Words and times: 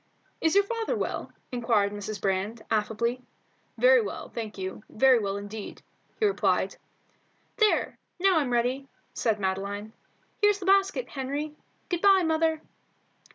"Is 0.41 0.55
your 0.55 0.63
father 0.63 0.95
well?" 0.95 1.31
inquired 1.51 1.91
Mrs. 1.91 2.19
Brand, 2.19 2.63
affably. 2.71 3.21
"Very 3.77 4.01
well, 4.01 4.29
thank 4.29 4.57
you, 4.57 4.81
very 4.89 5.19
well 5.19 5.37
indeed," 5.37 5.83
he 6.19 6.25
replied 6.25 6.75
"There; 7.57 7.99
now 8.19 8.39
I'm 8.39 8.49
ready," 8.49 8.87
said 9.13 9.39
Madeline. 9.39 9.93
"Here's 10.41 10.57
the 10.57 10.65
basket, 10.65 11.09
Henry. 11.09 11.53
Good 11.87 12.01
bye, 12.01 12.23
mother." 12.25 12.63